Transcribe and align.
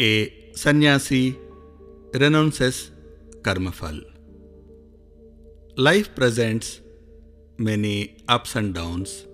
A 0.00 0.50
sannyasi 0.56 1.38
renounces 2.12 2.90
karmafal. 3.42 4.02
Life 5.76 6.16
presents 6.16 6.80
many 7.58 8.16
ups 8.26 8.56
and 8.56 8.74
downs, 8.74 9.28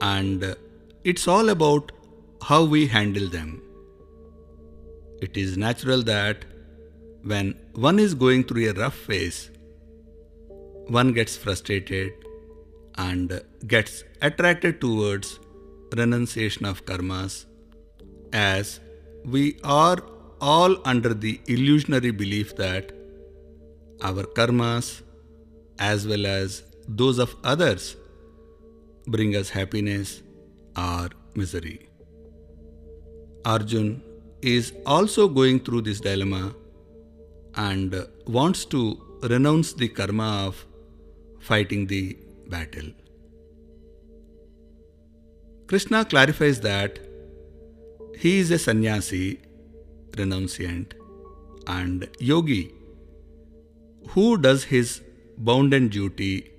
and 0.00 0.56
it's 1.04 1.28
all 1.28 1.50
about 1.50 1.92
how 2.40 2.64
we 2.64 2.86
handle 2.86 3.28
them. 3.28 3.60
It 5.20 5.36
is 5.36 5.58
natural 5.58 6.02
that 6.04 6.46
when 7.22 7.54
one 7.74 7.98
is 7.98 8.14
going 8.14 8.44
through 8.44 8.70
a 8.70 8.72
rough 8.72 8.94
phase, 8.94 9.50
one 10.86 11.12
gets 11.12 11.36
frustrated 11.36 12.12
and 12.96 13.42
gets 13.66 14.02
attracted 14.22 14.80
towards 14.80 15.38
renunciation 15.94 16.64
of 16.64 16.86
karmas 16.86 17.44
as 18.32 18.80
we 19.30 19.58
are 19.64 19.98
all 20.40 20.76
under 20.84 21.12
the 21.12 21.40
illusionary 21.46 22.10
belief 22.10 22.54
that 22.56 22.92
our 24.02 24.24
karmas 24.38 25.02
as 25.78 26.06
well 26.06 26.26
as 26.26 26.62
those 27.00 27.18
of 27.18 27.34
others 27.44 27.96
bring 29.06 29.34
us 29.36 29.50
happiness 29.50 30.22
or 30.76 31.08
misery. 31.34 31.88
Arjun 33.44 34.02
is 34.42 34.72
also 34.86 35.26
going 35.28 35.58
through 35.60 35.82
this 35.82 36.00
dilemma 36.00 36.54
and 37.56 38.06
wants 38.26 38.64
to 38.64 38.82
renounce 39.22 39.72
the 39.72 39.88
karma 39.88 40.46
of 40.46 40.64
fighting 41.40 41.86
the 41.86 42.16
battle. 42.48 42.90
Krishna 45.66 46.04
clarifies 46.04 46.60
that 46.60 46.98
he 48.22 48.38
is 48.38 48.50
a 48.50 48.58
sannyasi, 48.58 49.38
renunciant, 50.20 50.94
and 51.68 52.08
yogi 52.18 52.74
who 54.08 54.36
does 54.36 54.64
his 54.64 55.00
bounden 55.48 55.86
duty 55.88 56.50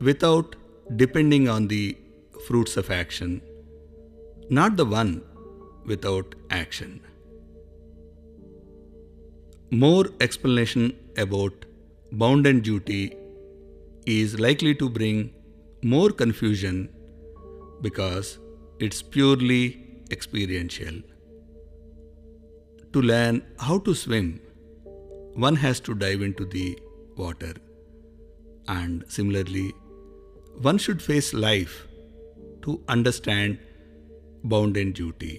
without 0.00 0.54
depending 0.94 1.48
on 1.48 1.66
the 1.66 1.96
fruits 2.46 2.76
of 2.76 2.90
action, 2.90 3.40
not 4.48 4.76
the 4.76 4.84
one 4.84 5.22
without 5.86 6.36
action. 6.50 7.00
More 9.70 10.06
explanation 10.20 10.96
about 11.16 11.64
bounden 12.12 12.60
duty 12.60 13.16
is 14.06 14.38
likely 14.38 14.74
to 14.76 14.88
bring 14.88 15.32
more 15.82 16.10
confusion 16.10 16.90
because 17.80 18.38
it's 18.78 19.02
purely 19.02 19.83
experiential. 20.14 21.02
To 22.94 23.02
learn 23.10 23.42
how 23.66 23.78
to 23.86 23.94
swim, 23.94 24.40
one 25.46 25.56
has 25.56 25.80
to 25.88 25.94
dive 26.02 26.22
into 26.22 26.44
the 26.56 26.78
water. 27.16 27.54
And 28.68 29.04
similarly, 29.08 29.72
one 30.68 30.78
should 30.78 31.02
face 31.02 31.34
life 31.34 31.86
to 32.62 32.80
understand 32.88 33.58
bounden 34.44 34.92
duty. 34.92 35.34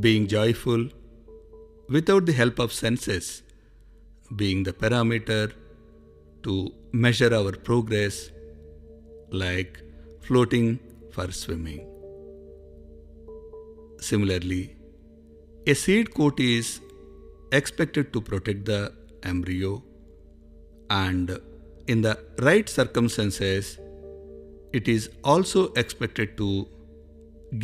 Being 0.00 0.26
joyful 0.26 0.88
without 1.88 2.26
the 2.26 2.32
help 2.32 2.58
of 2.58 2.72
senses, 2.72 3.42
being 4.34 4.64
the 4.64 4.72
parameter 4.72 5.52
to 6.42 6.72
measure 6.92 7.32
our 7.34 7.52
progress, 7.52 8.30
like 9.30 9.80
floating 10.22 10.80
for 11.12 11.30
swimming. 11.30 11.95
Similarly, 14.06 14.76
a 15.66 15.74
seed 15.74 16.14
coat 16.14 16.38
is 16.38 16.80
expected 17.50 18.12
to 18.12 18.20
protect 18.20 18.64
the 18.66 18.92
embryo, 19.30 19.70
and 20.90 21.32
in 21.88 22.02
the 22.02 22.12
right 22.46 22.68
circumstances, 22.68 23.78
it 24.72 24.86
is 24.86 25.08
also 25.24 25.72
expected 25.82 26.36
to 26.36 26.68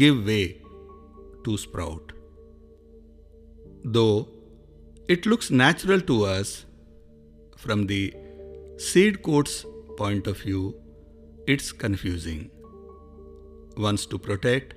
give 0.01 0.25
way 0.27 0.61
to 1.45 1.57
sprout. 1.57 2.13
Though 3.85 4.29
it 5.09 5.27
looks 5.27 5.51
natural 5.51 6.01
to 6.11 6.25
us 6.25 6.65
from 7.57 7.87
the 7.87 8.03
seed 8.79 9.23
coat's 9.23 9.65
point 9.97 10.27
of 10.27 10.39
view, 10.39 10.75
it's 11.47 11.71
confusing. 11.87 12.51
Once 13.77 14.07
to 14.07 14.19
protect 14.19 14.75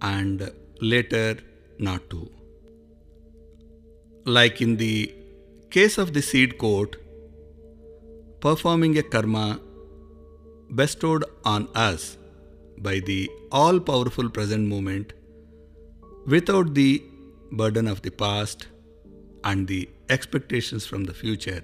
and 0.00 0.50
later 0.80 1.38
not 1.78 2.08
to. 2.10 2.30
Like 4.24 4.60
in 4.60 4.76
the 4.76 5.14
case 5.70 5.98
of 5.98 6.12
the 6.12 6.22
seed 6.22 6.58
coat, 6.58 6.96
performing 8.40 8.98
a 8.98 9.02
karma 9.02 9.60
bestowed 10.74 11.24
on 11.44 11.68
us 11.74 12.16
by 12.78 13.00
the 13.00 13.30
all 13.52 13.80
powerful 13.80 14.28
present 14.30 14.68
moment 14.68 15.12
without 16.26 16.74
the 16.74 17.02
burden 17.52 17.86
of 17.86 18.02
the 18.02 18.10
past 18.10 18.66
and 19.44 19.66
the 19.66 19.88
expectations 20.08 20.86
from 20.86 21.04
the 21.04 21.14
future 21.14 21.62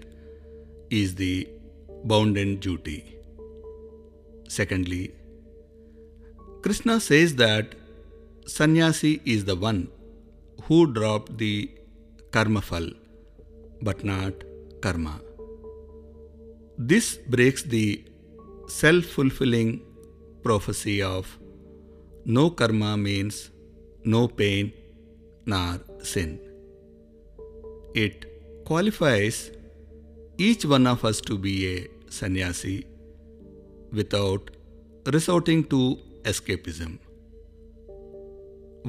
is 0.91 1.15
the 1.15 1.49
bounden 2.05 2.57
duty. 2.57 3.17
Secondly, 4.49 5.15
Krishna 6.63 7.01
says 7.01 7.37
that 7.37 7.75
sannyasi 8.47 9.21
is 9.25 9.45
the 9.45 9.57
one 9.57 9.89
who 10.65 10.79
dropped 10.93 11.37
the 11.39 11.69
karma 12.31 12.61
fal 12.61 12.89
but 13.83 14.05
not 14.05 14.33
karma. 14.81 15.21
This 16.79 17.17
breaks 17.35 17.63
the 17.63 18.05
self 18.69 19.05
fulfilling 19.05 19.83
prophecy 20.45 21.03
of 21.03 21.39
no 22.25 22.51
karma 22.51 22.97
means 22.97 23.51
no 24.05 24.29
pain 24.29 24.73
nor 25.45 25.81
sin. 26.03 26.39
It 27.95 28.27
qualifies 28.65 29.51
each 30.39 30.65
one 30.65 30.87
of 30.87 31.05
us 31.05 31.21
to 31.23 31.39
be 31.39 31.55
a 31.75 31.89
sannyasi 32.11 32.87
without 33.93 34.51
resorting 35.07 35.65
to 35.65 35.99
escapism. 36.23 36.99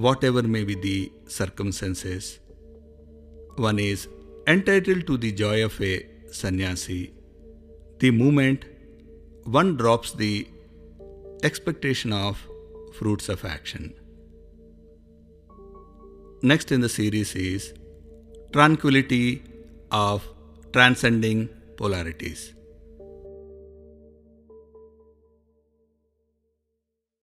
Whatever 0.05 0.43
may 0.43 0.63
be 0.63 0.75
the 0.75 1.11
circumstances, 1.27 2.39
one 3.55 3.79
is 3.79 4.07
entitled 4.45 5.07
to 5.07 5.17
the 5.17 5.31
joy 5.31 5.65
of 5.65 5.79
a 5.81 5.93
sannyasi 6.31 7.13
the 7.99 8.11
moment 8.11 8.65
one 9.43 9.75
drops 9.75 10.11
the 10.13 10.47
expectation 11.43 12.13
of 12.13 12.37
fruits 12.93 13.27
of 13.27 13.43
action. 13.43 13.93
Next 16.43 16.71
in 16.71 16.81
the 16.81 16.89
series 16.89 17.35
is 17.35 17.73
tranquility 18.53 19.41
of 19.91 20.27
transcending 20.73 21.49
polarities. 21.75 22.53